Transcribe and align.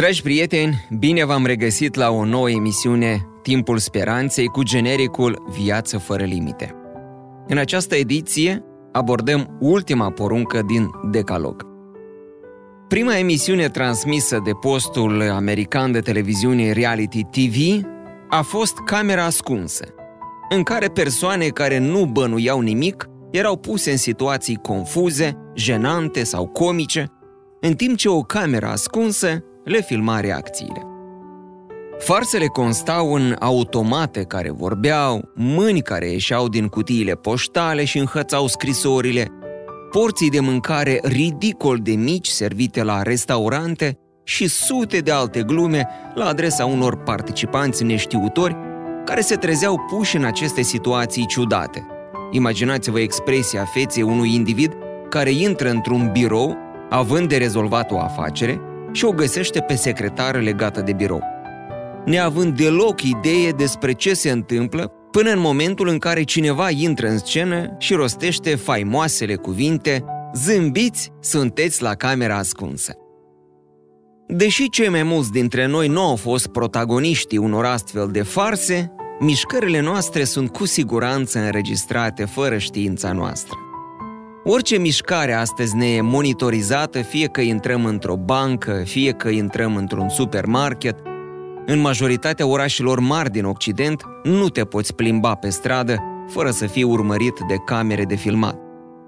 Dragi 0.00 0.22
prieteni, 0.22 0.86
bine 0.98 1.24
v-am 1.24 1.46
regăsit 1.46 1.94
la 1.94 2.10
o 2.10 2.24
nouă 2.24 2.50
emisiune 2.50 3.26
Timpul 3.42 3.78
Speranței 3.78 4.46
cu 4.46 4.62
genericul 4.62 5.46
Viață 5.60 5.98
fără 5.98 6.24
limite. 6.24 6.74
În 7.46 7.58
această 7.58 7.94
ediție 7.94 8.64
abordăm 8.92 9.56
ultima 9.58 10.10
poruncă 10.10 10.62
din 10.62 10.90
Decalog. 11.10 11.66
Prima 12.88 13.16
emisiune 13.16 13.68
transmisă 13.68 14.40
de 14.44 14.50
postul 14.60 15.30
american 15.30 15.92
de 15.92 16.00
televiziune 16.00 16.72
Reality 16.72 17.22
TV 17.22 17.86
a 18.28 18.42
fost 18.42 18.74
Camera 18.84 19.24
ascunsă, 19.24 19.84
în 20.48 20.62
care 20.62 20.86
persoane 20.86 21.46
care 21.46 21.78
nu 21.78 22.06
bănuiau 22.06 22.60
nimic 22.60 23.08
erau 23.30 23.56
puse 23.56 23.90
în 23.90 23.96
situații 23.96 24.56
confuze, 24.56 25.36
jenante 25.54 26.24
sau 26.24 26.46
comice, 26.46 27.06
în 27.60 27.74
timp 27.74 27.96
ce 27.96 28.08
o 28.08 28.20
cameră 28.20 28.66
ascunsă 28.66 29.44
le 29.64 29.80
filma 29.80 30.20
reacțiile. 30.20 30.84
Farsele 31.98 32.46
constau 32.46 33.14
în 33.14 33.36
automate 33.40 34.22
care 34.22 34.50
vorbeau, 34.50 35.30
mâini 35.34 35.82
care 35.82 36.10
ieșeau 36.10 36.48
din 36.48 36.66
cutiile 36.66 37.12
poștale 37.12 37.84
și 37.84 37.98
înhățau 37.98 38.46
scrisorile, 38.46 39.28
porții 39.90 40.30
de 40.30 40.40
mâncare 40.40 41.00
ridicol 41.02 41.78
de 41.82 41.92
mici 41.92 42.28
servite 42.28 42.82
la 42.82 43.02
restaurante 43.02 43.98
și 44.24 44.48
sute 44.48 44.98
de 44.98 45.10
alte 45.10 45.42
glume 45.42 45.88
la 46.14 46.26
adresa 46.26 46.64
unor 46.64 46.96
participanți 46.96 47.84
neștiutori 47.84 48.56
care 49.04 49.20
se 49.20 49.34
trezeau 49.34 49.78
puși 49.78 50.16
în 50.16 50.24
aceste 50.24 50.62
situații 50.62 51.26
ciudate. 51.26 51.86
Imaginați-vă 52.30 53.00
expresia 53.00 53.64
feței 53.64 54.02
unui 54.02 54.34
individ 54.34 54.76
care 55.08 55.30
intră 55.30 55.70
într-un 55.70 56.10
birou 56.12 56.56
având 56.90 57.28
de 57.28 57.36
rezolvat 57.36 57.90
o 57.90 57.98
afacere 57.98 58.60
și 58.92 59.04
o 59.04 59.10
găsește 59.10 59.60
pe 59.60 59.74
secretară 59.74 60.38
legată 60.38 60.80
de 60.80 60.92
birou. 60.92 61.22
Neavând 62.04 62.56
deloc 62.56 63.02
idee 63.02 63.50
despre 63.50 63.92
ce 63.92 64.14
se 64.14 64.30
întâmplă, 64.30 64.92
până 65.10 65.30
în 65.30 65.38
momentul 65.38 65.88
în 65.88 65.98
care 65.98 66.22
cineva 66.22 66.70
intră 66.70 67.08
în 67.08 67.18
scenă 67.18 67.76
și 67.78 67.94
rostește 67.94 68.54
faimoasele 68.54 69.34
cuvinte 69.34 70.04
Zâmbiți, 70.34 71.12
sunteți 71.20 71.82
la 71.82 71.94
camera 71.94 72.36
ascunsă. 72.36 72.94
Deși 74.26 74.68
cei 74.68 74.88
mai 74.88 75.02
mulți 75.02 75.30
dintre 75.30 75.66
noi 75.66 75.88
nu 75.88 76.00
au 76.00 76.16
fost 76.16 76.46
protagoniștii 76.46 77.38
unor 77.38 77.64
astfel 77.64 78.08
de 78.12 78.22
farse, 78.22 78.92
mișcările 79.20 79.80
noastre 79.80 80.24
sunt 80.24 80.50
cu 80.50 80.66
siguranță 80.66 81.38
înregistrate 81.38 82.24
fără 82.24 82.58
știința 82.58 83.12
noastră. 83.12 83.69
Orice 84.52 84.78
mișcare 84.78 85.32
astăzi 85.32 85.76
ne 85.76 85.86
e 85.86 86.00
monitorizată, 86.00 87.02
fie 87.02 87.26
că 87.26 87.40
intrăm 87.40 87.84
într-o 87.84 88.16
bancă, 88.16 88.82
fie 88.84 89.12
că 89.12 89.28
intrăm 89.28 89.76
într-un 89.76 90.08
supermarket. 90.08 90.98
În 91.66 91.78
majoritatea 91.78 92.46
orașelor 92.46 93.00
mari 93.00 93.30
din 93.30 93.44
Occident, 93.44 94.02
nu 94.22 94.48
te 94.48 94.64
poți 94.64 94.94
plimba 94.94 95.34
pe 95.34 95.48
stradă 95.48 95.96
fără 96.28 96.50
să 96.50 96.66
fii 96.66 96.82
urmărit 96.82 97.38
de 97.48 97.54
camere 97.64 98.04
de 98.04 98.14
filmat. 98.14 98.58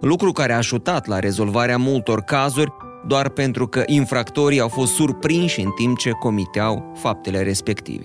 Lucru 0.00 0.32
care 0.32 0.52
a 0.52 0.56
ajutat 0.56 1.06
la 1.06 1.18
rezolvarea 1.18 1.76
multor 1.76 2.20
cazuri 2.20 2.72
doar 3.06 3.28
pentru 3.28 3.66
că 3.66 3.82
infractorii 3.86 4.60
au 4.60 4.68
fost 4.68 4.92
surprinși 4.92 5.60
în 5.60 5.70
timp 5.70 5.98
ce 5.98 6.10
comiteau 6.10 6.92
faptele 6.94 7.42
respective. 7.42 8.04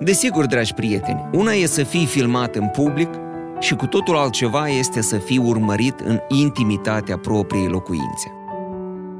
Desigur, 0.00 0.46
dragi 0.46 0.74
prieteni, 0.74 1.28
una 1.32 1.52
e 1.52 1.66
să 1.66 1.82
fii 1.82 2.06
filmat 2.06 2.56
în 2.56 2.68
public 2.68 3.08
și 3.58 3.74
cu 3.74 3.86
totul 3.86 4.16
altceva 4.16 4.68
este 4.68 5.00
să 5.00 5.16
fii 5.16 5.38
urmărit 5.38 6.00
în 6.00 6.18
intimitatea 6.28 7.18
propriei 7.18 7.68
locuințe. 7.68 8.32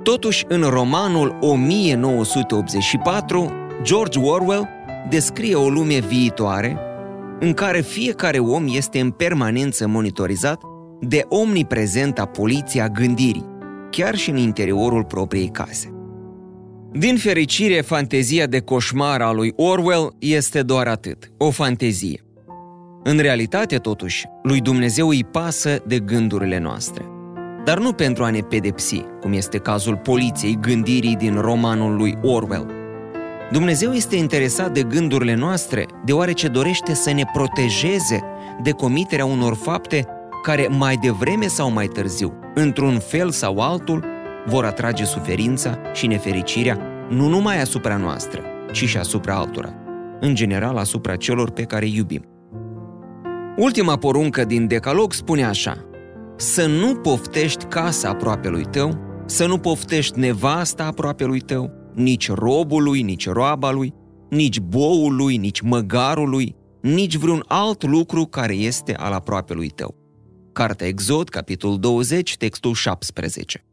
Totuși, 0.03 0.45
în 0.49 0.63
romanul 0.63 1.37
1984, 1.41 3.53
George 3.83 4.21
Orwell 4.21 4.69
descrie 5.09 5.55
o 5.55 5.69
lume 5.69 5.99
viitoare 5.99 6.79
în 7.41 7.53
care 7.53 7.81
fiecare 7.81 8.39
om 8.39 8.65
este 8.69 9.01
în 9.01 9.11
permanență 9.11 9.87
monitorizat 9.87 10.63
de 11.01 11.25
omniprezenta 11.29 12.25
poliția 12.25 12.89
gândirii, 12.89 13.47
chiar 13.91 14.15
și 14.15 14.31
în 14.31 14.37
interiorul 14.37 15.05
propriei 15.05 15.49
case. 15.49 15.89
Din 16.93 17.17
fericire, 17.17 17.81
fantezia 17.81 18.47
de 18.47 18.61
coșmar 18.61 19.21
a 19.21 19.33
lui 19.33 19.53
Orwell 19.57 20.17
este 20.19 20.63
doar 20.63 20.87
atât, 20.87 21.33
o 21.37 21.51
fantezie. 21.51 22.24
În 23.07 23.19
realitate, 23.19 23.77
totuși, 23.77 24.27
lui 24.43 24.61
Dumnezeu 24.61 25.09
îi 25.09 25.25
pasă 25.25 25.79
de 25.87 25.99
gândurile 25.99 26.59
noastre. 26.59 27.05
Dar 27.65 27.79
nu 27.79 27.93
pentru 27.93 28.25
a 28.25 28.31
ne 28.31 28.41
pedepsi, 28.41 29.05
cum 29.21 29.33
este 29.33 29.59
cazul 29.59 29.97
poliției 29.97 30.59
gândirii 30.61 31.17
din 31.17 31.41
romanul 31.41 31.97
lui 31.97 32.19
Orwell. 32.23 32.71
Dumnezeu 33.53 33.93
este 33.93 34.17
interesat 34.17 34.73
de 34.73 34.83
gândurile 34.83 35.35
noastre, 35.35 35.87
deoarece 36.05 36.49
dorește 36.49 36.95
să 36.95 37.13
ne 37.13 37.23
protejeze 37.33 38.23
de 38.63 38.71
comiterea 38.71 39.25
unor 39.25 39.55
fapte 39.55 40.07
care 40.43 40.69
mai 40.71 40.97
devreme 40.97 41.47
sau 41.47 41.71
mai 41.71 41.87
târziu, 41.87 42.33
într-un 42.55 42.99
fel 42.99 43.31
sau 43.31 43.59
altul, 43.59 44.05
vor 44.47 44.65
atrage 44.65 45.05
suferința 45.05 45.79
și 45.93 46.07
nefericirea 46.07 46.79
nu 47.09 47.29
numai 47.29 47.61
asupra 47.61 47.97
noastră, 47.97 48.43
ci 48.73 48.85
și 48.85 48.97
asupra 48.97 49.35
altora, 49.35 49.75
în 50.21 50.35
general 50.35 50.77
asupra 50.77 51.17
celor 51.17 51.51
pe 51.51 51.63
care 51.63 51.85
îi 51.85 51.95
iubim. 51.97 52.34
Ultima 53.57 53.97
poruncă 53.97 54.45
din 54.45 54.67
Decalog 54.67 55.13
spune 55.13 55.45
așa, 55.45 55.85
să 56.37 56.67
nu 56.67 56.95
poftești 56.95 57.65
casa 57.65 58.09
aproapelui 58.09 58.65
tău, 58.65 58.99
să 59.27 59.47
nu 59.47 59.59
poftești 59.59 60.19
nevasta 60.19 60.85
aproapelui 60.85 61.41
tău, 61.41 61.71
nici 61.95 62.31
robului, 62.31 63.03
nici 63.03 63.29
roaba 63.29 63.71
lui, 63.71 63.95
nici 64.31 64.61
boului, 64.61 65.37
nici 65.37 65.61
măgarului, 65.61 66.57
nici 66.81 67.17
vreun 67.17 67.45
alt 67.47 67.83
lucru 67.83 68.25
care 68.25 68.55
este 68.55 68.95
al 68.95 69.13
aproapelui 69.13 69.69
tău. 69.69 69.95
Cartea 70.53 70.87
Exod, 70.87 71.29
capitolul 71.29 71.79
20, 71.79 72.37
textul 72.37 72.75
17. 72.75 73.65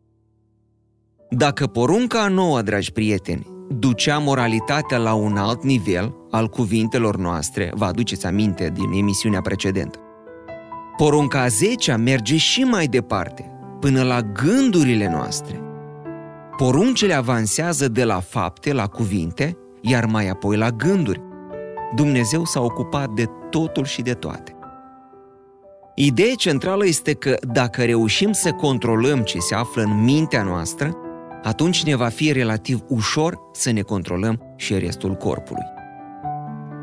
Dacă 1.29 1.67
porunca 1.67 2.27
nouă, 2.27 2.61
dragi 2.61 2.91
prieteni, 2.91 3.47
ducea 3.79 4.17
moralitatea 4.17 4.97
la 4.97 5.13
un 5.13 5.37
alt 5.37 5.63
nivel 5.63 6.15
al 6.31 6.47
cuvintelor 6.47 7.17
noastre, 7.17 7.71
vă 7.75 7.85
aduceți 7.85 8.25
aminte 8.25 8.71
din 8.73 8.91
emisiunea 8.91 9.41
precedentă. 9.41 9.99
Porunca 10.97 11.41
a 11.41 11.47
zecea 11.47 11.97
merge 11.97 12.37
și 12.37 12.61
mai 12.61 12.87
departe, 12.87 13.51
până 13.79 14.03
la 14.03 14.21
gândurile 14.21 15.09
noastre. 15.09 15.61
Poruncele 16.57 17.13
avansează 17.13 17.87
de 17.87 18.03
la 18.03 18.19
fapte 18.19 18.73
la 18.73 18.87
cuvinte, 18.87 19.57
iar 19.81 20.05
mai 20.05 20.29
apoi 20.29 20.57
la 20.57 20.69
gânduri. 20.69 21.21
Dumnezeu 21.95 22.45
s-a 22.45 22.61
ocupat 22.61 23.09
de 23.09 23.25
totul 23.49 23.85
și 23.85 24.01
de 24.01 24.13
toate. 24.13 24.55
Ideea 25.95 26.35
centrală 26.35 26.85
este 26.85 27.13
că 27.13 27.37
dacă 27.51 27.83
reușim 27.83 28.31
să 28.31 28.51
controlăm 28.51 29.19
ce 29.19 29.39
se 29.39 29.55
află 29.55 29.81
în 29.81 30.03
mintea 30.03 30.43
noastră, 30.43 30.95
atunci 31.43 31.83
ne 31.83 31.95
va 31.95 32.07
fi 32.07 32.31
relativ 32.31 32.83
ușor 32.87 33.37
să 33.53 33.71
ne 33.71 33.81
controlăm 33.81 34.53
și 34.55 34.77
restul 34.77 35.13
corpului. 35.13 35.65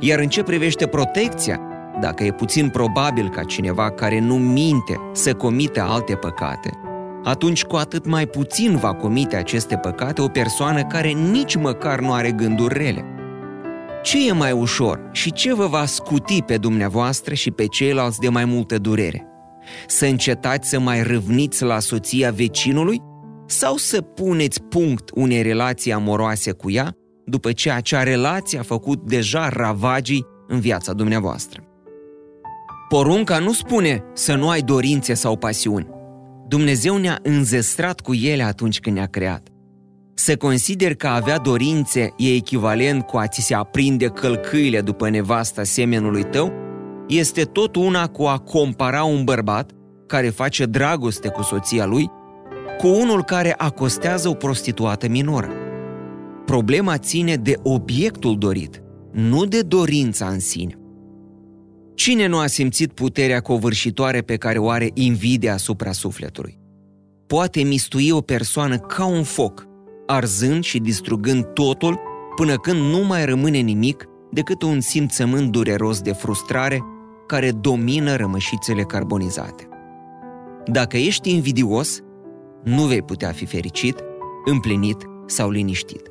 Iar 0.01 0.19
în 0.19 0.29
ce 0.29 0.43
privește 0.43 0.87
protecția, 0.87 1.61
dacă 2.01 2.25
e 2.25 2.33
puțin 2.33 2.69
probabil 2.69 3.29
ca 3.29 3.43
cineva 3.43 3.91
care 3.91 4.21
nu 4.21 4.35
minte 4.35 5.01
să 5.13 5.35
comite 5.35 5.81
alte 5.81 6.15
păcate, 6.15 6.71
atunci 7.25 7.65
cu 7.65 7.77
atât 7.77 8.07
mai 8.07 8.27
puțin 8.27 8.77
va 8.77 8.95
comite 8.95 9.37
aceste 9.37 9.77
păcate 9.77 10.21
o 10.21 10.29
persoană 10.29 10.85
care 10.85 11.09
nici 11.09 11.57
măcar 11.57 12.01
nu 12.01 12.13
are 12.13 12.33
gânduri 12.33 12.79
rele. 12.79 13.05
Ce 14.03 14.29
e 14.29 14.33
mai 14.33 14.53
ușor 14.53 15.09
și 15.13 15.33
ce 15.33 15.55
vă 15.55 15.67
va 15.67 15.85
scuti 15.85 16.43
pe 16.43 16.57
dumneavoastră 16.57 17.35
și 17.35 17.51
pe 17.51 17.67
ceilalți 17.67 18.21
de 18.21 18.29
mai 18.29 18.45
multă 18.45 18.79
durere? 18.79 19.27
Să 19.87 20.07
încetați 20.07 20.69
să 20.69 20.79
mai 20.79 21.03
râvniți 21.03 21.63
la 21.63 21.79
soția 21.79 22.31
vecinului 22.31 23.03
sau 23.49 23.77
să 23.77 24.01
puneți 24.01 24.63
punct 24.63 25.11
unei 25.15 25.43
relații 25.43 25.93
amoroase 25.93 26.53
cu 26.53 26.71
ea 26.71 26.93
după 27.25 27.53
ce 27.53 27.71
acea 27.71 28.03
relație 28.03 28.59
a 28.59 28.63
făcut 28.63 29.03
deja 29.07 29.49
ravagii 29.49 30.27
în 30.47 30.61
viața 30.61 30.93
dumneavoastră. 30.93 31.63
Porunca 32.89 33.39
nu 33.39 33.53
spune 33.53 34.05
să 34.15 34.35
nu 34.35 34.49
ai 34.49 34.61
dorințe 34.61 35.15
sau 35.15 35.37
pasiuni. 35.37 35.89
Dumnezeu 36.49 36.97
ne-a 36.97 37.19
înzestrat 37.23 38.01
cu 38.01 38.15
ele 38.15 38.43
atunci 38.43 38.81
când 38.81 38.97
ne-a 38.97 39.07
creat. 39.07 39.49
Să 40.15 40.37
consider 40.37 40.95
că 40.95 41.07
a 41.07 41.15
avea 41.15 41.39
dorințe 41.39 42.15
e 42.17 42.35
echivalent 42.35 43.03
cu 43.03 43.17
a 43.17 43.27
ți 43.27 43.41
se 43.41 43.55
aprinde 43.55 44.07
călcâile 44.07 44.81
după 44.81 45.09
nevasta 45.09 45.63
semenului 45.63 46.25
tău, 46.25 46.53
este 47.09 47.43
tot 47.43 47.77
una 47.77 48.07
cu 48.07 48.25
a 48.25 48.39
compara 48.39 49.05
un 49.05 49.25
bărbat 49.25 49.71
care 50.07 50.29
face 50.29 50.65
dragoste 50.65 51.29
cu 51.29 51.43
soția 51.43 51.87
lui 51.87 52.11
cu 52.79 52.87
unul 52.87 53.25
care 53.25 53.55
acostează 53.57 54.29
o 54.29 54.35
prostituată 54.35 55.09
minoră. 55.09 55.49
Problema 56.45 56.99
ține 56.99 57.35
de 57.35 57.55
obiectul 57.63 58.39
dorit, 58.39 58.83
nu 59.13 59.45
de 59.45 59.61
dorința 59.61 60.27
în 60.27 60.39
sine. 60.39 60.79
Cine 61.95 62.27
nu 62.27 62.39
a 62.39 62.47
simțit 62.47 62.93
puterea 62.93 63.41
covârșitoare 63.41 64.21
pe 64.21 64.37
care 64.37 64.59
o 64.59 64.69
are 64.69 64.91
invidia 64.95 65.53
asupra 65.53 65.93
sufletului? 65.93 66.59
Poate 67.27 67.63
mistui 67.63 68.11
o 68.11 68.21
persoană 68.21 68.79
ca 68.79 69.07
un 69.07 69.23
foc, 69.23 69.67
arzând 70.07 70.65
și 70.65 70.79
distrugând 70.79 71.45
totul 71.45 72.01
până 72.37 72.57
când 72.57 72.81
nu 72.81 73.07
mai 73.07 73.25
rămâne 73.25 73.59
nimic 73.59 74.05
decât 74.31 74.63
un 74.63 74.81
simțământ 74.81 75.51
dureros 75.51 76.01
de 76.01 76.13
frustrare 76.13 76.85
care 77.27 77.51
domină 77.51 78.17
rămășițele 78.17 78.83
carbonizate. 78.83 79.69
Dacă 80.65 80.97
ești 80.97 81.31
invidios, 81.31 82.01
nu 82.69 82.83
vei 82.83 83.03
putea 83.03 83.33
fi 83.33 83.47
fericit, 83.47 84.05
împlinit 84.45 84.97
sau 85.27 85.51
liniștit. 85.51 86.03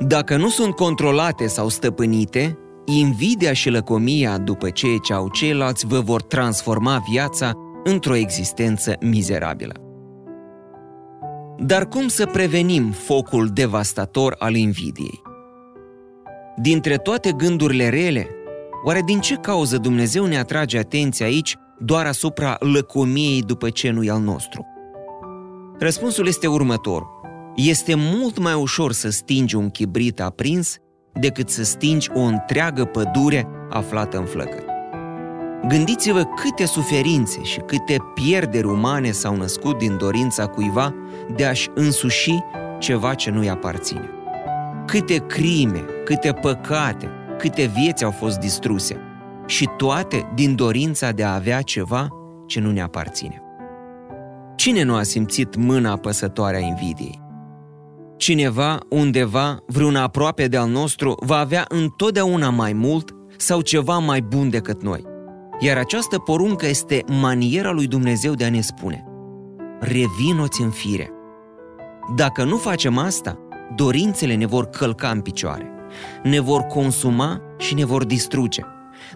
Dacă 0.00 0.36
nu 0.36 0.48
sunt 0.48 0.74
controlate 0.74 1.46
sau 1.46 1.68
stăpânite, 1.68 2.58
invidia 2.84 3.52
și 3.52 3.70
lăcomia 3.70 4.38
după 4.38 4.70
ceea 4.70 4.96
ce 5.02 5.12
au 5.12 5.28
ceilalți 5.28 5.86
vă 5.86 6.00
vor 6.00 6.22
transforma 6.22 7.02
viața 7.10 7.52
într-o 7.84 8.14
existență 8.14 8.96
mizerabilă. 9.00 9.74
Dar 11.58 11.88
cum 11.88 12.08
să 12.08 12.26
prevenim 12.26 12.90
focul 12.90 13.50
devastator 13.52 14.34
al 14.38 14.54
invidiei? 14.54 15.22
Dintre 16.56 16.96
toate 16.96 17.32
gândurile 17.32 17.88
rele, 17.88 18.28
oare 18.84 19.02
din 19.06 19.20
ce 19.20 19.34
cauză 19.34 19.76
Dumnezeu 19.76 20.24
ne 20.24 20.38
atrage 20.38 20.78
atenția 20.78 21.26
aici 21.26 21.56
doar 21.78 22.06
asupra 22.06 22.56
lăcomiei 22.58 23.42
după 23.42 23.70
ce 23.70 23.90
nu 23.90 24.12
al 24.12 24.20
nostru? 24.20 24.66
Răspunsul 25.78 26.26
este 26.26 26.46
următor. 26.46 27.06
Este 27.54 27.94
mult 27.94 28.38
mai 28.38 28.54
ușor 28.54 28.92
să 28.92 29.10
stingi 29.10 29.56
un 29.56 29.70
chibrit 29.70 30.20
aprins 30.20 30.76
decât 31.12 31.48
să 31.48 31.64
stingi 31.64 32.10
o 32.14 32.20
întreagă 32.20 32.84
pădure 32.84 33.48
aflată 33.70 34.18
în 34.18 34.24
flăcări. 34.24 34.64
Gândiți-vă 35.68 36.22
câte 36.22 36.64
suferințe 36.64 37.42
și 37.42 37.58
câte 37.58 37.96
pierderi 38.14 38.66
umane 38.66 39.10
s-au 39.10 39.36
născut 39.36 39.78
din 39.78 39.96
dorința 39.96 40.46
cuiva 40.46 40.94
de 41.36 41.44
a-și 41.44 41.68
însuși 41.74 42.38
ceva 42.78 43.14
ce 43.14 43.30
nu-i 43.30 43.50
aparține. 43.50 44.10
Câte 44.86 45.16
crime, 45.26 45.84
câte 46.04 46.32
păcate, 46.32 47.10
câte 47.38 47.70
vieți 47.74 48.04
au 48.04 48.10
fost 48.10 48.38
distruse 48.38 49.00
și 49.46 49.68
toate 49.76 50.32
din 50.34 50.54
dorința 50.54 51.10
de 51.10 51.24
a 51.24 51.34
avea 51.34 51.62
ceva 51.62 52.08
ce 52.46 52.60
nu 52.60 52.70
ne 52.70 52.82
aparține. 52.82 53.45
Cine 54.66 54.82
nu 54.82 54.94
a 54.94 55.02
simțit 55.02 55.56
mâna 55.56 55.90
apăsătoare 55.90 56.56
a 56.56 56.60
invidiei? 56.60 57.20
Cineva, 58.16 58.78
undeva, 58.88 59.58
vreun 59.66 59.96
aproape 59.96 60.46
de 60.46 60.56
al 60.56 60.68
nostru, 60.68 61.14
va 61.20 61.36
avea 61.36 61.64
întotdeauna 61.68 62.50
mai 62.50 62.72
mult 62.72 63.14
sau 63.36 63.60
ceva 63.60 63.98
mai 63.98 64.20
bun 64.20 64.50
decât 64.50 64.82
noi. 64.82 65.02
Iar 65.60 65.76
această 65.76 66.18
poruncă 66.18 66.66
este 66.66 67.04
maniera 67.20 67.70
lui 67.70 67.86
Dumnezeu 67.86 68.34
de 68.34 68.44
a 68.44 68.50
ne 68.50 68.60
spune 68.60 69.04
Revinoți 69.80 70.62
în 70.62 70.70
fire. 70.70 71.10
Dacă 72.16 72.44
nu 72.44 72.56
facem 72.56 72.98
asta, 72.98 73.38
dorințele 73.76 74.34
ne 74.34 74.46
vor 74.46 74.64
călca 74.64 75.08
în 75.08 75.20
picioare, 75.20 75.70
ne 76.22 76.40
vor 76.40 76.60
consuma 76.60 77.40
și 77.58 77.74
ne 77.74 77.84
vor 77.84 78.04
distruge, 78.04 78.62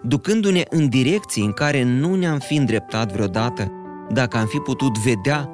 ducându-ne 0.02 0.62
în 0.68 0.88
direcții 0.88 1.44
în 1.44 1.52
care 1.52 1.82
nu 1.82 2.14
ne-am 2.14 2.38
fi 2.38 2.56
îndreptat 2.56 3.12
vreodată 3.12 3.79
dacă 4.12 4.36
am 4.36 4.46
fi 4.46 4.58
putut 4.58 4.98
vedea 4.98 5.50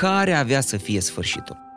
care 0.00 0.32
avea 0.32 0.60
să 0.60 0.76
fie 0.76 1.00
sfârșitul. 1.00 1.68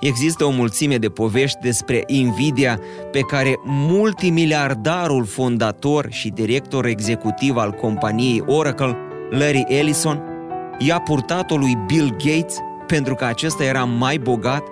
Există 0.00 0.44
o 0.44 0.50
mulțime 0.50 0.96
de 0.96 1.08
povești 1.08 1.58
despre 1.60 2.02
invidia 2.06 2.80
pe 3.10 3.20
care 3.20 3.54
multimiliardarul 3.64 5.24
fondator 5.24 6.06
și 6.10 6.28
director 6.28 6.86
executiv 6.86 7.56
al 7.56 7.70
companiei 7.70 8.42
Oracle, 8.46 8.96
Larry 9.30 9.64
Ellison, 9.68 10.22
i-a 10.78 11.00
purtat-o 11.00 11.56
lui 11.56 11.78
Bill 11.86 12.08
Gates 12.10 12.56
pentru 12.86 13.14
că 13.14 13.24
acesta 13.24 13.64
era 13.64 13.84
mai 13.84 14.18
bogat 14.18 14.62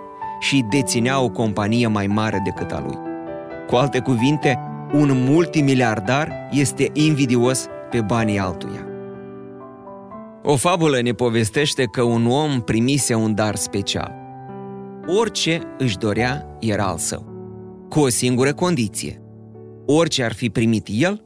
și 0.40 0.64
deținea 0.70 1.20
o 1.20 1.28
companie 1.28 1.86
mai 1.86 2.06
mare 2.06 2.42
decât 2.44 2.70
a 2.70 2.82
lui. 2.86 2.98
Cu 3.66 3.76
alte 3.76 4.00
cuvinte, 4.00 4.58
un 4.92 5.24
multimiliardar 5.24 6.48
este 6.50 6.90
invidios 6.92 7.66
pe 7.90 8.00
banii 8.00 8.38
altuia. 8.38 8.87
O 10.42 10.56
fabulă 10.56 11.00
ne 11.00 11.12
povestește 11.12 11.84
că 11.84 12.02
un 12.02 12.26
om 12.26 12.60
primise 12.60 13.14
un 13.14 13.34
dar 13.34 13.54
special. 13.54 14.14
Orice 15.06 15.60
își 15.78 15.98
dorea 15.98 16.56
era 16.60 16.84
al 16.84 16.98
său, 16.98 17.26
cu 17.88 18.00
o 18.00 18.08
singură 18.08 18.54
condiție. 18.54 19.22
Orice 19.86 20.24
ar 20.24 20.32
fi 20.32 20.50
primit 20.50 20.88
el, 20.90 21.24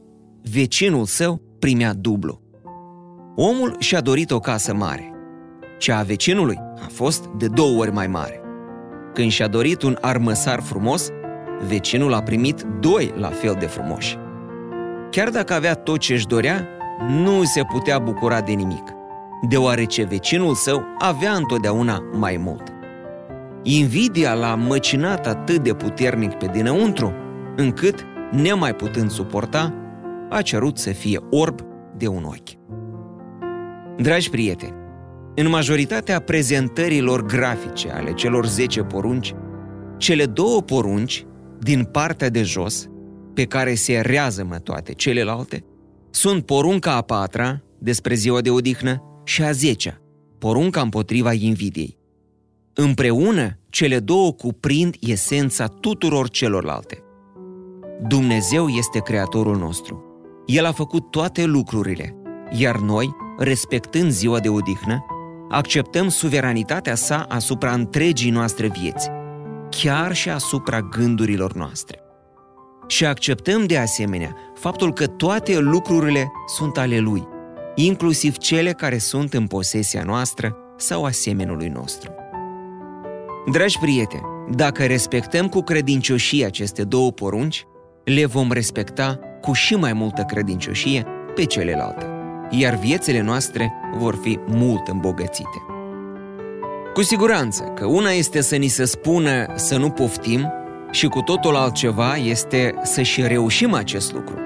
vecinul 0.51 1.05
său 1.05 1.41
primea 1.59 1.93
dublu. 1.93 2.41
Omul 3.35 3.75
și-a 3.79 4.01
dorit 4.01 4.31
o 4.31 4.39
casă 4.39 4.73
mare. 4.73 5.11
Cea 5.79 5.97
a 5.97 6.03
vecinului 6.03 6.57
a 6.59 6.87
fost 6.91 7.25
de 7.37 7.47
două 7.47 7.79
ori 7.79 7.91
mai 7.91 8.07
mare. 8.07 8.41
Când 9.13 9.31
și-a 9.31 9.47
dorit 9.47 9.81
un 9.81 9.97
armăsar 10.01 10.61
frumos, 10.61 11.09
vecinul 11.67 12.13
a 12.13 12.21
primit 12.21 12.65
doi 12.79 13.13
la 13.15 13.29
fel 13.29 13.55
de 13.59 13.65
frumoși. 13.65 14.17
Chiar 15.09 15.29
dacă 15.29 15.53
avea 15.53 15.73
tot 15.73 15.99
ce 15.99 16.13
își 16.13 16.27
dorea, 16.27 16.67
nu 17.09 17.43
se 17.43 17.61
putea 17.71 17.99
bucura 17.99 18.41
de 18.41 18.51
nimic– 18.51 18.83
deoarece 19.47 20.03
vecinul 20.03 20.55
său 20.55 20.83
avea 20.97 21.33
întotdeauna 21.33 21.99
mai 22.13 22.37
mult. 22.37 22.63
Invidia 23.63 24.33
l-a 24.33 24.55
măcinat 24.55 25.27
atât 25.27 25.63
de 25.63 25.73
puternic 25.73 26.33
pe 26.33 26.45
dinăuntru, 26.53 27.13
încât, 27.55 28.05
nemai 28.31 28.75
putând 28.75 29.09
suporta, 29.09 29.73
a 30.29 30.41
cerut 30.41 30.77
să 30.77 30.91
fie 30.91 31.19
orb 31.29 31.61
de 31.97 32.07
un 32.07 32.23
ochi. 32.23 32.61
Dragi 33.97 34.29
prieteni, 34.29 34.73
în 35.35 35.49
majoritatea 35.49 36.19
prezentărilor 36.19 37.25
grafice 37.25 37.91
ale 37.91 38.13
celor 38.13 38.45
10 38.45 38.81
porunci, 38.81 39.33
cele 39.97 40.25
două 40.25 40.61
porunci, 40.61 41.25
din 41.59 41.83
partea 41.83 42.29
de 42.29 42.43
jos, 42.43 42.87
pe 43.33 43.45
care 43.45 43.73
se 43.73 43.99
rează 43.99 44.47
toate 44.63 44.93
celelalte, 44.93 45.63
sunt 46.09 46.45
porunca 46.45 46.95
a 46.95 47.01
patra, 47.01 47.63
despre 47.79 48.13
ziua 48.13 48.41
de 48.41 48.49
odihnă, 48.49 49.12
și 49.23 49.43
a 49.43 49.51
zecea, 49.51 50.01
porunca 50.37 50.81
împotriva 50.81 51.33
invidiei. 51.33 51.97
Împreună, 52.73 53.59
cele 53.69 53.99
două 53.99 54.31
cuprind 54.31 54.95
esența 54.99 55.67
tuturor 55.67 56.29
celorlalte. 56.29 57.03
Dumnezeu 58.07 58.67
este 58.67 58.99
Creatorul 58.99 59.57
nostru. 59.57 60.03
El 60.45 60.65
a 60.65 60.71
făcut 60.71 61.11
toate 61.11 61.43
lucrurile, 61.43 62.15
iar 62.51 62.79
noi, 62.79 63.15
respectând 63.37 64.11
ziua 64.11 64.39
de 64.39 64.49
odihnă, 64.49 65.05
acceptăm 65.49 66.09
suveranitatea 66.09 66.95
sa 66.95 67.25
asupra 67.29 67.71
întregii 67.73 68.31
noastre 68.31 68.67
vieți, 68.67 69.09
chiar 69.69 70.13
și 70.13 70.29
asupra 70.29 70.81
gândurilor 70.81 71.53
noastre. 71.53 71.99
Și 72.87 73.05
acceptăm 73.05 73.65
de 73.65 73.77
asemenea 73.77 74.35
faptul 74.53 74.93
că 74.93 75.07
toate 75.07 75.59
lucrurile 75.59 76.31
sunt 76.47 76.77
ale 76.77 76.99
Lui, 76.99 77.27
inclusiv 77.75 78.37
cele 78.37 78.71
care 78.71 78.97
sunt 78.97 79.33
în 79.33 79.47
posesia 79.47 80.03
noastră 80.03 80.55
sau 80.77 81.03
a 81.03 81.11
semenului 81.11 81.67
nostru. 81.67 82.11
Dragi 83.51 83.79
prieteni, 83.79 84.23
dacă 84.55 84.85
respectăm 84.85 85.47
cu 85.47 85.61
credincioșie 85.61 86.45
aceste 86.45 86.83
două 86.83 87.11
porunci, 87.11 87.65
le 88.03 88.25
vom 88.25 88.51
respecta 88.51 89.19
cu 89.41 89.53
și 89.53 89.75
mai 89.75 89.93
multă 89.93 90.21
credincioșie 90.21 91.05
pe 91.35 91.45
celelalte, 91.45 92.05
iar 92.49 92.75
viețile 92.75 93.21
noastre 93.21 93.73
vor 93.97 94.19
fi 94.21 94.39
mult 94.47 94.87
îmbogățite. 94.87 95.61
Cu 96.93 97.01
siguranță 97.01 97.63
că 97.63 97.85
una 97.85 98.09
este 98.09 98.41
să 98.41 98.55
ni 98.55 98.67
se 98.67 98.85
spună 98.85 99.45
să 99.55 99.77
nu 99.77 99.89
poftim 99.89 100.51
și 100.91 101.07
cu 101.07 101.21
totul 101.21 101.55
altceva 101.55 102.15
este 102.15 102.73
să 102.83 103.01
și 103.01 103.21
reușim 103.27 103.73
acest 103.73 104.13
lucru. 104.13 104.37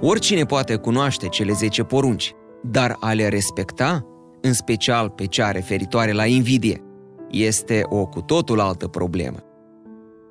Oricine 0.00 0.44
poate 0.44 0.76
cunoaște 0.76 1.28
cele 1.28 1.52
10 1.52 1.82
porunci, 1.82 2.32
dar 2.62 2.96
a 3.00 3.12
le 3.12 3.28
respecta, 3.28 4.06
în 4.40 4.52
special 4.52 5.10
pe 5.10 5.26
cea 5.26 5.50
referitoare 5.50 6.12
la 6.12 6.26
invidie, 6.26 6.82
este 7.30 7.82
o 7.88 8.06
cu 8.06 8.20
totul 8.20 8.60
altă 8.60 8.86
problemă. 8.86 9.38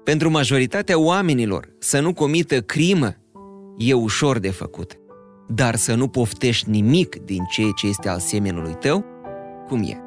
Pentru 0.03 0.29
majoritatea 0.29 0.99
oamenilor, 0.99 1.75
să 1.79 1.99
nu 1.99 2.13
comită 2.13 2.61
crimă 2.61 3.13
e 3.77 3.93
ușor 3.93 4.39
de 4.39 4.49
făcut, 4.49 4.99
dar 5.47 5.75
să 5.75 5.95
nu 5.95 6.07
poftești 6.07 6.69
nimic 6.69 7.15
din 7.15 7.43
ceea 7.49 7.71
ce 7.75 7.87
este 7.87 8.09
al 8.09 8.19
semenului 8.19 8.73
tău, 8.73 9.05
cum 9.67 9.83
e? 9.83 9.99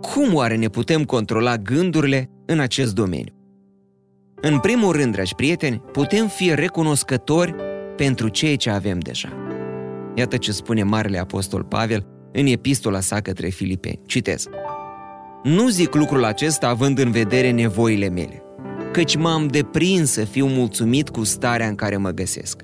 Cum 0.00 0.34
oare 0.34 0.56
ne 0.56 0.68
putem 0.68 1.04
controla 1.04 1.56
gândurile 1.56 2.30
în 2.46 2.58
acest 2.58 2.94
domeniu? 2.94 3.34
În 4.42 4.58
primul 4.58 4.92
rând, 4.92 5.12
dragi 5.12 5.34
prieteni, 5.34 5.82
putem 5.92 6.26
fi 6.26 6.54
recunoscători 6.54 7.54
pentru 8.00 8.28
ceea 8.28 8.56
ce 8.56 8.70
avem 8.70 8.98
deja. 8.98 9.32
Iată 10.14 10.36
ce 10.36 10.52
spune 10.52 10.82
Marele 10.82 11.18
Apostol 11.18 11.64
Pavel 11.64 12.06
în 12.32 12.46
epistola 12.46 13.00
sa 13.00 13.20
către 13.20 13.48
Filipeni. 13.48 14.00
Citez. 14.06 14.46
Nu 15.42 15.68
zic 15.68 15.94
lucrul 15.94 16.24
acesta 16.24 16.68
având 16.68 16.98
în 16.98 17.10
vedere 17.10 17.50
nevoile 17.50 18.08
mele, 18.08 18.42
căci 18.92 19.16
m-am 19.16 19.46
deprins 19.46 20.10
să 20.10 20.24
fiu 20.24 20.46
mulțumit 20.46 21.08
cu 21.08 21.24
starea 21.24 21.68
în 21.68 21.74
care 21.74 21.96
mă 21.96 22.10
găsesc. 22.10 22.62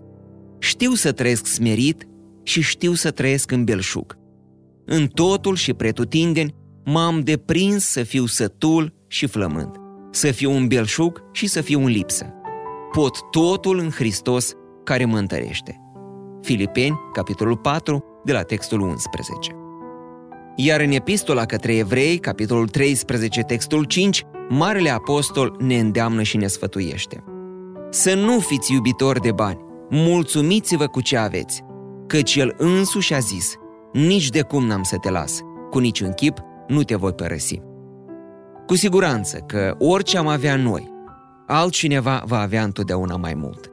Știu 0.58 0.90
să 0.90 1.12
trăiesc 1.12 1.46
smerit 1.46 2.06
și 2.42 2.62
știu 2.62 2.92
să 2.92 3.10
trăiesc 3.10 3.50
în 3.50 3.64
belșug. 3.64 4.18
În 4.84 5.06
totul 5.06 5.56
și 5.56 5.74
pretutindeni 5.74 6.54
m-am 6.84 7.20
deprins 7.20 7.84
să 7.84 8.02
fiu 8.02 8.26
sătul 8.26 8.94
și 9.08 9.26
flămând, 9.26 9.76
să 10.10 10.30
fiu 10.30 10.50
un 10.50 10.66
belșug 10.66 11.22
și 11.32 11.46
să 11.46 11.60
fiu 11.60 11.80
în 11.80 11.90
lipsă. 11.90 12.32
Pot 12.92 13.30
totul 13.30 13.78
în 13.78 13.90
Hristos 13.90 14.56
care 14.86 15.04
mă 15.04 15.18
întărește. 15.18 15.80
Filipeni, 16.42 16.98
capitolul 17.12 17.56
4, 17.56 18.04
de 18.24 18.32
la 18.32 18.42
textul 18.42 18.80
11. 18.80 19.50
Iar 20.56 20.80
în 20.80 20.90
epistola 20.90 21.44
către 21.44 21.76
evrei, 21.76 22.18
capitolul 22.18 22.68
13, 22.68 23.40
textul 23.40 23.84
5, 23.84 24.22
Marele 24.48 24.90
Apostol 24.90 25.56
ne 25.58 25.78
îndeamnă 25.78 26.22
și 26.22 26.36
ne 26.36 26.46
sfătuiește. 26.46 27.24
Să 27.90 28.14
nu 28.14 28.38
fiți 28.38 28.72
iubitori 28.72 29.20
de 29.20 29.32
bani, 29.32 29.58
mulțumiți-vă 29.90 30.86
cu 30.86 31.00
ce 31.00 31.16
aveți, 31.16 31.64
căci 32.06 32.34
El 32.34 32.54
însuși 32.56 33.14
a 33.14 33.18
zis, 33.18 33.54
nici 33.92 34.28
de 34.28 34.42
cum 34.42 34.66
n-am 34.66 34.82
să 34.82 34.96
te 34.96 35.10
las, 35.10 35.40
cu 35.70 35.78
niciun 35.78 36.12
chip 36.12 36.38
nu 36.66 36.82
te 36.82 36.94
voi 36.94 37.12
părăsi. 37.12 37.60
Cu 38.66 38.74
siguranță 38.74 39.38
că 39.38 39.74
orice 39.78 40.18
am 40.18 40.26
avea 40.26 40.56
noi, 40.56 40.90
altcineva 41.46 42.22
va 42.26 42.40
avea 42.40 42.62
întotdeauna 42.62 43.16
mai 43.16 43.34
mult. 43.34 43.65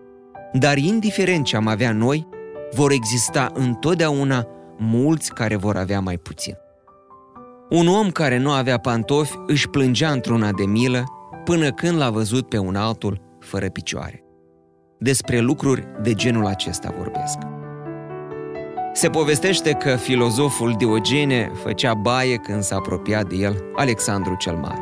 Dar 0.53 0.77
indiferent 0.77 1.45
ce 1.45 1.55
am 1.55 1.67
avea 1.67 1.91
noi, 1.91 2.27
vor 2.75 2.91
exista 2.91 3.51
întotdeauna 3.53 4.47
mulți 4.77 5.33
care 5.33 5.55
vor 5.55 5.75
avea 5.77 5.99
mai 5.99 6.17
puțin. 6.17 6.55
Un 7.69 7.87
om 7.87 8.09
care 8.09 8.37
nu 8.37 8.51
avea 8.51 8.77
pantofi 8.77 9.33
își 9.47 9.69
plângea 9.69 10.11
într-una 10.11 10.51
de 10.51 10.65
milă 10.65 11.03
până 11.43 11.71
când 11.71 11.97
l-a 11.97 12.09
văzut 12.09 12.49
pe 12.49 12.57
un 12.57 12.75
altul 12.75 13.21
fără 13.39 13.69
picioare. 13.69 14.23
Despre 14.99 15.39
lucruri 15.39 15.87
de 16.01 16.13
genul 16.13 16.45
acesta 16.45 16.93
vorbesc. 16.97 17.37
Se 18.93 19.09
povestește 19.09 19.71
că 19.71 19.95
filozoful 19.95 20.75
Diogene 20.77 21.51
făcea 21.63 21.93
baie 21.93 22.35
când 22.35 22.61
s-a 22.61 22.75
apropiat 22.75 23.27
de 23.27 23.35
el 23.35 23.63
Alexandru 23.75 24.35
cel 24.35 24.55
Mare. 24.55 24.81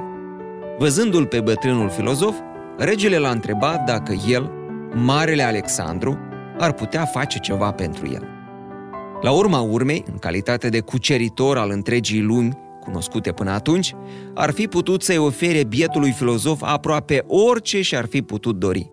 Văzându-l 0.78 1.26
pe 1.26 1.42
bătrânul 1.42 1.90
filozof, 1.90 2.36
regele 2.78 3.18
l-a 3.18 3.30
întrebat 3.30 3.86
dacă 3.86 4.14
el, 4.28 4.52
Marele 4.94 5.44
Alexandru, 5.44 6.18
ar 6.58 6.74
putea 6.74 7.06
face 7.06 7.40
ceva 7.40 7.72
pentru 7.72 8.08
el. 8.08 8.28
La 9.22 9.32
urma 9.32 9.60
urmei, 9.60 10.04
în 10.12 10.18
calitate 10.18 10.70
de 10.70 10.80
cuceritor 10.80 11.58
al 11.58 11.70
întregii 11.70 12.22
lumi, 12.22 12.58
cunoscute 12.80 13.32
până 13.32 13.52
atunci, 13.52 13.94
ar 14.34 14.52
fi 14.52 14.68
putut 14.68 15.02
să-i 15.02 15.18
ofere 15.18 15.64
bietului 15.64 16.12
filozof 16.12 16.62
aproape 16.62 17.24
orice 17.28 17.82
și-ar 17.82 18.06
fi 18.06 18.22
putut 18.22 18.56
dori, 18.56 18.92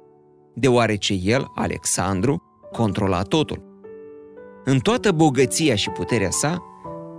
deoarece 0.54 1.14
el, 1.22 1.46
Alexandru, 1.54 2.42
controla 2.72 3.22
totul. 3.22 3.66
În 4.64 4.78
toată 4.78 5.12
bogăția 5.12 5.74
și 5.74 5.90
puterea 5.90 6.30
sa, 6.30 6.62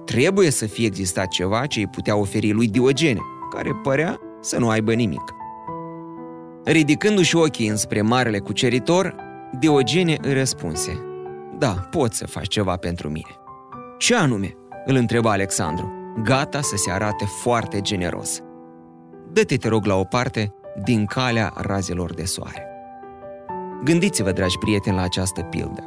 trebuie 0.05 0.49
să 0.49 0.65
fie 0.65 0.85
existat 0.85 1.27
ceva 1.27 1.65
ce 1.65 1.79
îi 1.79 1.87
putea 1.87 2.15
oferi 2.15 2.51
lui 2.51 2.67
Diogene, 2.67 3.19
care 3.49 3.71
părea 3.83 4.19
să 4.41 4.59
nu 4.59 4.69
aibă 4.69 4.93
nimic. 4.93 5.38
Ridicându-și 6.71 7.35
ochii 7.35 7.67
înspre 7.67 8.01
marele 8.01 8.39
cuceritor, 8.39 9.15
Diogene 9.59 10.17
îi 10.21 10.33
răspunse, 10.33 11.01
Da, 11.57 11.69
poți 11.69 12.17
să 12.17 12.27
faci 12.27 12.47
ceva 12.47 12.75
pentru 12.75 13.09
mine. 13.09 13.35
Ce 13.97 14.15
anume? 14.15 14.53
îl 14.85 14.95
întreba 14.95 15.31
Alexandru, 15.31 15.91
gata 16.23 16.61
să 16.61 16.75
se 16.75 16.91
arate 16.91 17.25
foarte 17.25 17.81
generos. 17.81 18.39
Dă-te, 19.31 19.57
te 19.57 19.67
rog, 19.67 19.85
la 19.85 19.95
o 19.95 20.03
parte 20.03 20.53
din 20.83 21.05
calea 21.05 21.53
razelor 21.55 22.13
de 22.13 22.23
soare. 22.23 22.67
Gândiți-vă, 23.83 24.31
dragi 24.31 24.57
prieteni, 24.57 24.95
la 24.95 25.01
această 25.01 25.41
pildă. 25.41 25.83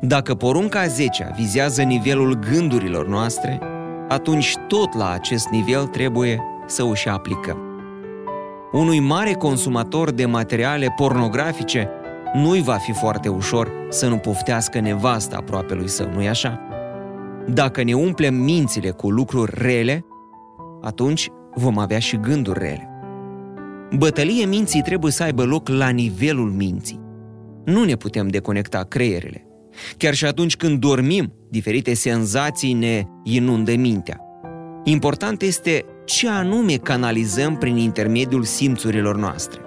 Dacă 0.00 0.34
porunca 0.34 0.86
10 0.86 1.34
vizează 1.36 1.82
nivelul 1.82 2.38
gândurilor 2.52 3.06
noastre, 3.06 3.60
atunci 4.08 4.54
tot 4.68 4.94
la 4.94 5.10
acest 5.10 5.48
nivel 5.48 5.86
trebuie 5.86 6.42
să 6.66 6.82
o 6.82 6.94
și 6.94 7.08
aplicăm. 7.08 7.69
Unui 8.72 9.00
mare 9.00 9.32
consumator 9.32 10.10
de 10.10 10.26
materiale 10.26 10.94
pornografice 10.96 11.88
nu-i 12.34 12.62
va 12.62 12.74
fi 12.74 12.92
foarte 12.92 13.28
ușor 13.28 13.70
să 13.88 14.08
nu 14.08 14.16
poftească 14.16 14.80
nevasta 14.80 15.36
aproape 15.36 15.74
lui 15.74 15.88
său, 15.88 16.10
nu-i 16.12 16.28
așa? 16.28 16.60
Dacă 17.48 17.82
ne 17.82 17.92
umplem 17.92 18.34
mințile 18.34 18.90
cu 18.90 19.10
lucruri 19.10 19.52
rele, 19.54 20.04
atunci 20.80 21.28
vom 21.54 21.78
avea 21.78 21.98
și 21.98 22.16
gânduri 22.16 22.58
rele. 22.58 22.88
Bătălie 23.96 24.44
minții 24.44 24.82
trebuie 24.82 25.12
să 25.12 25.22
aibă 25.22 25.44
loc 25.44 25.68
la 25.68 25.88
nivelul 25.88 26.50
minții. 26.50 27.00
Nu 27.64 27.84
ne 27.84 27.94
putem 27.94 28.28
deconecta 28.28 28.82
creierele. 28.88 29.46
Chiar 29.96 30.14
și 30.14 30.24
atunci 30.24 30.56
când 30.56 30.78
dormim, 30.78 31.32
diferite 31.48 31.94
senzații 31.94 32.72
ne 32.72 33.04
inundă 33.24 33.74
mintea. 33.76 34.20
Important 34.84 35.42
este 35.42 35.84
ce 36.10 36.28
anume 36.28 36.74
canalizăm 36.74 37.56
prin 37.56 37.76
intermediul 37.76 38.44
simțurilor 38.44 39.16
noastre. 39.16 39.60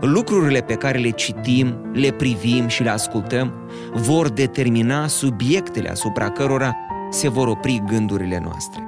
Lucrurile 0.00 0.60
pe 0.60 0.74
care 0.74 0.98
le 0.98 1.10
citim, 1.10 1.90
le 1.92 2.10
privim 2.10 2.66
și 2.66 2.82
le 2.82 2.90
ascultăm 2.90 3.52
vor 3.94 4.28
determina 4.28 5.06
subiectele 5.06 5.90
asupra 5.90 6.30
cărora 6.30 6.76
se 7.10 7.28
vor 7.28 7.48
opri 7.48 7.82
gândurile 7.86 8.40
noastre. 8.44 8.82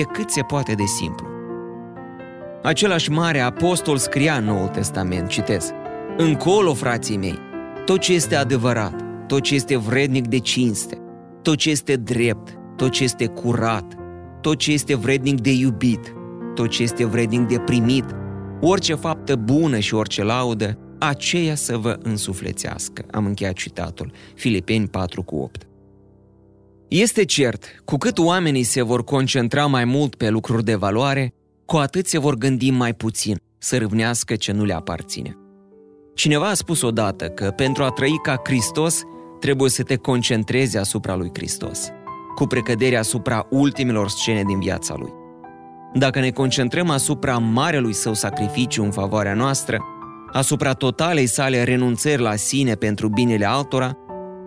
E 0.00 0.02
cât 0.02 0.30
se 0.30 0.42
poate 0.42 0.72
de 0.74 0.84
simplu. 0.84 1.26
Același 2.62 3.10
mare 3.10 3.40
apostol 3.40 3.96
scria 3.96 4.34
în 4.34 4.44
Noul 4.44 4.68
Testament, 4.68 5.28
citez, 5.28 5.70
Încolo, 6.16 6.74
frații 6.74 7.16
mei, 7.16 7.38
tot 7.84 8.00
ce 8.00 8.12
este 8.12 8.36
adevărat, 8.36 8.94
tot 9.26 9.40
ce 9.40 9.54
este 9.54 9.76
vrednic 9.76 10.26
de 10.26 10.38
cinste, 10.38 10.98
tot 11.42 11.56
ce 11.56 11.70
este 11.70 11.96
drept, 11.96 12.58
tot 12.76 12.90
ce 12.90 13.04
este 13.04 13.26
curat, 13.26 13.97
tot 14.48 14.58
ce 14.58 14.72
este 14.72 14.94
vrednic 14.94 15.40
de 15.40 15.50
iubit, 15.50 16.14
tot 16.54 16.68
ce 16.68 16.82
este 16.82 17.04
vrednic 17.04 17.40
de 17.40 17.58
primit, 17.58 18.04
orice 18.60 18.94
faptă 18.94 19.36
bună 19.36 19.78
și 19.78 19.94
orice 19.94 20.22
laudă, 20.22 20.78
aceea 20.98 21.54
să 21.54 21.76
vă 21.76 21.98
însuflețească. 22.02 23.04
Am 23.10 23.26
încheiat 23.26 23.52
citatul. 23.52 24.12
Filipeni 24.34 24.88
4 24.88 25.22
cu 25.22 25.36
8. 25.36 25.66
Este 26.88 27.24
cert, 27.24 27.64
cu 27.84 27.96
cât 27.96 28.18
oamenii 28.18 28.62
se 28.62 28.82
vor 28.82 29.04
concentra 29.04 29.66
mai 29.66 29.84
mult 29.84 30.14
pe 30.14 30.28
lucruri 30.28 30.64
de 30.64 30.74
valoare, 30.74 31.34
cu 31.64 31.76
atât 31.76 32.06
se 32.06 32.18
vor 32.18 32.34
gândi 32.34 32.70
mai 32.70 32.94
puțin 32.94 33.40
să 33.58 33.78
râvnească 33.78 34.36
ce 34.36 34.52
nu 34.52 34.64
le 34.64 34.74
aparține. 34.74 35.36
Cineva 36.14 36.48
a 36.48 36.54
spus 36.54 36.82
odată 36.82 37.28
că 37.28 37.50
pentru 37.50 37.82
a 37.82 37.90
trăi 37.90 38.20
ca 38.22 38.40
Hristos 38.44 39.02
trebuie 39.40 39.70
să 39.70 39.82
te 39.82 39.96
concentrezi 39.96 40.78
asupra 40.78 41.14
lui 41.14 41.30
Hristos, 41.34 41.88
cu 42.38 42.46
precădere 42.46 42.96
asupra 42.96 43.46
ultimelor 43.50 44.08
scene 44.08 44.42
din 44.42 44.58
viața 44.58 44.94
lui. 44.98 45.12
Dacă 45.94 46.20
ne 46.20 46.30
concentrăm 46.30 46.90
asupra 46.90 47.38
marelui 47.38 47.92
său 47.92 48.14
sacrificiu 48.14 48.82
în 48.82 48.90
favoarea 48.90 49.34
noastră, 49.34 49.78
asupra 50.32 50.72
totalei 50.72 51.26
sale 51.26 51.62
renunțări 51.62 52.22
la 52.22 52.36
sine 52.36 52.74
pentru 52.74 53.08
binele 53.08 53.44
altora, 53.44 53.96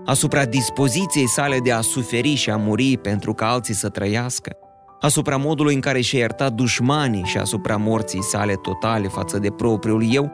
asupra 0.05 0.45
dispoziției 0.45 1.27
sale 1.27 1.59
de 1.59 1.71
a 1.71 1.81
suferi 1.81 2.33
și 2.33 2.49
a 2.49 2.57
muri 2.57 2.97
pentru 2.97 3.33
ca 3.33 3.51
alții 3.51 3.73
să 3.73 3.89
trăiască, 3.89 4.55
asupra 4.99 5.37
modului 5.37 5.73
în 5.73 5.81
care 5.81 6.01
și-a 6.01 6.19
iertat 6.19 6.53
dușmanii 6.53 7.23
și 7.23 7.37
asupra 7.37 7.77
morții 7.77 8.23
sale 8.23 8.53
totale 8.53 9.07
față 9.07 9.39
de 9.39 9.49
propriul 9.49 10.13
eu, 10.13 10.31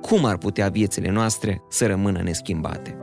cum 0.00 0.24
ar 0.24 0.36
putea 0.36 0.68
viețile 0.68 1.10
noastre 1.10 1.62
să 1.68 1.86
rămână 1.86 2.20
neschimbate? 2.22 2.96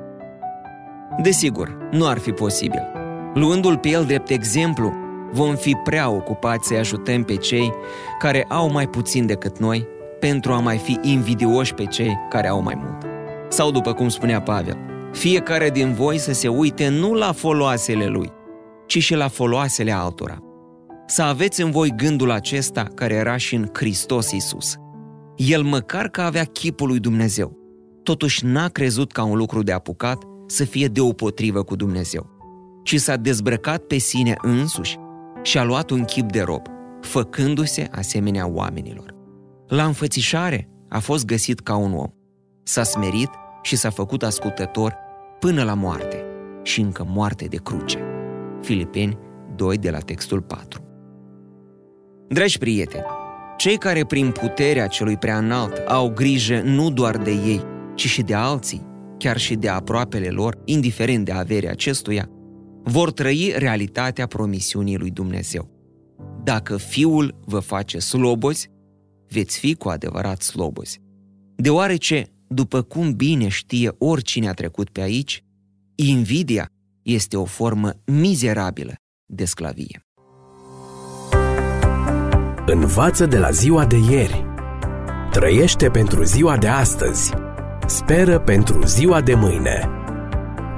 Desigur, 1.22 1.78
nu 1.92 2.08
ar 2.08 2.18
fi 2.18 2.32
posibil. 2.32 2.99
Luându-l 3.34 3.78
pe 3.78 3.90
el 3.90 4.06
drept 4.06 4.30
exemplu, 4.30 4.94
vom 5.32 5.56
fi 5.56 5.76
prea 5.84 6.10
ocupați 6.10 6.68
să 6.68 6.74
ajutăm 6.74 7.24
pe 7.24 7.36
cei 7.36 7.74
care 8.20 8.46
au 8.50 8.72
mai 8.72 8.88
puțin 8.88 9.26
decât 9.26 9.60
noi 9.60 9.88
pentru 10.20 10.52
a 10.52 10.60
mai 10.60 10.78
fi 10.78 11.00
invidioși 11.02 11.74
pe 11.74 11.86
cei 11.86 12.18
care 12.30 12.48
au 12.48 12.62
mai 12.62 12.78
mult. 12.78 13.06
Sau 13.50 13.72
după 13.72 13.94
cum 13.94 14.10
spunea 14.10 14.42
Pavel, 14.42 14.78
fiecare 15.12 15.70
din 15.70 15.94
voi 15.94 16.18
să 16.18 16.34
se 16.34 16.48
uite 16.48 16.88
nu 16.88 17.14
la 17.14 17.32
foloasele 17.32 18.06
lui, 18.06 18.32
ci 18.86 18.98
și 18.98 19.16
la 19.16 19.28
foloasele 19.28 19.92
altora. 19.92 20.38
Să 21.06 21.22
aveți 21.22 21.62
în 21.62 21.72
voi 21.72 21.94
gândul 21.96 22.32
acesta 22.32 22.88
care 22.96 23.14
era 23.14 23.38
și 23.38 23.56
în 23.56 23.70
Hristos 23.74 24.32
Isus. 24.32 24.76
El 25.36 25.64
măcar 25.64 26.08
că 26.08 26.22
avea 26.22 26.44
chipul 26.44 26.88
lui 26.88 27.00
Dumnezeu, 27.00 27.58
totuși 28.04 28.46
n-a 28.46 28.68
crezut 28.68 29.12
ca 29.12 29.24
un 29.24 29.38
lucru 29.38 29.64
de 29.64 29.72
apucat 29.72 30.24
să 30.48 30.64
fie 30.64 30.88
deopotrivă 30.88 31.64
cu 31.64 31.76
Dumnezeu, 31.76 32.39
ci 32.84 32.96
s-a 32.96 33.16
dezbrăcat 33.16 33.82
pe 33.82 33.98
sine 33.98 34.36
însuși 34.42 34.98
și 35.42 35.58
a 35.58 35.64
luat 35.64 35.90
un 35.90 36.04
chip 36.04 36.32
de 36.32 36.42
rob, 36.42 36.68
făcându-se 37.02 37.88
asemenea 37.92 38.48
oamenilor. 38.48 39.16
La 39.68 39.86
înfățișare 39.86 40.70
a 40.90 41.00
fost 41.00 41.26
găsit 41.26 41.60
ca 41.60 41.76
un 41.76 41.94
om. 41.94 42.10
S-a 42.64 42.84
smerit 42.84 43.30
și 43.62 43.76
s-a 43.76 43.90
făcut 43.90 44.24
ascultător 44.24 44.96
până 45.40 45.64
la 45.64 45.74
moarte 45.74 46.24
și 46.64 46.82
încă 46.82 47.06
moarte 47.10 47.46
de 47.46 47.58
cruce. 47.58 48.00
Filipeni 48.62 49.18
2 49.56 49.78
de 49.78 49.90
la 49.90 49.98
textul 49.98 50.42
4. 50.42 50.84
Dragi 52.28 52.58
prieteni, 52.58 53.06
cei 53.58 53.78
care 53.78 54.06
prin 54.06 54.32
puterea 54.32 54.88
celui 54.88 55.18
prea 55.18 55.38
înalt 55.38 55.78
au 55.88 56.10
grijă 56.10 56.62
nu 56.64 56.90
doar 56.90 57.18
de 57.18 57.32
ei, 57.32 57.62
ci 57.96 58.06
și 58.08 58.22
de 58.22 58.34
alții, 58.34 58.86
chiar 59.18 59.38
și 59.38 59.56
de 59.56 59.70
aproapele 59.70 60.30
lor, 60.30 60.58
indiferent 60.66 61.26
de 61.26 61.32
averea 61.32 61.72
acestuia, 61.72 62.30
vor 62.90 63.12
trăi 63.12 63.54
realitatea 63.58 64.28
promisiunii 64.28 64.98
lui 64.98 65.12
Dumnezeu. 65.12 65.70
Dacă 66.44 66.78
Fiul 66.78 67.36
vă 67.46 67.60
face 67.60 68.00
slobozi, 68.00 68.70
veți 69.28 69.60
fi 69.60 69.76
cu 69.76 69.90
adevărat 69.90 70.42
slobozi. 70.42 71.02
Deoarece, 71.56 72.28
după 72.48 72.82
cum 72.82 73.14
bine 73.14 73.48
știe 73.48 73.96
oricine 73.98 74.48
a 74.48 74.54
trecut 74.54 74.90
pe 74.90 75.02
aici, 75.02 75.44
invidia 75.96 76.72
este 77.02 77.38
o 77.38 77.46
formă 77.46 77.92
mizerabilă 78.06 78.94
de 79.26 79.46
sclavie. 79.46 80.04
Învață 82.66 83.26
de 83.26 83.38
la 83.38 83.52
ziua 83.52 83.86
de 83.86 83.98
ieri. 83.98 84.46
Trăiește 85.32 85.90
pentru 85.90 86.24
ziua 86.24 86.58
de 86.58 86.68
astăzi. 86.68 87.34
Speră 87.88 88.40
pentru 88.40 88.86
ziua 88.86 89.22
de 89.22 89.34
mâine. 89.34 89.99